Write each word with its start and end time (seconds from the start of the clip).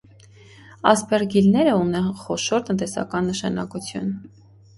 Ասպերգիլները 0.91 1.75
ունեն 1.81 2.07
խոոշոր 2.23 2.65
տնտեսական 2.71 3.31
նշանակություն։ 3.33 4.11